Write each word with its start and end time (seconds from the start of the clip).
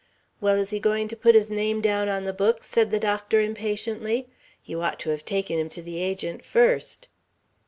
"Well, 0.39 0.55
is 0.55 0.71
he 0.71 0.79
going 0.79 1.07
to 1.09 1.15
put 1.15 1.35
his 1.35 1.51
name 1.51 1.79
down 1.79 2.09
on 2.09 2.23
the 2.23 2.33
books?" 2.33 2.65
said 2.65 2.89
the 2.89 2.97
doctor, 2.99 3.39
impatiently. 3.39 4.27
"You 4.65 4.81
ought 4.81 4.97
to 5.01 5.11
have 5.11 5.25
taken 5.25 5.59
him 5.59 5.69
to 5.69 5.81
the 5.83 6.01
Agent 6.01 6.43
first." 6.43 7.07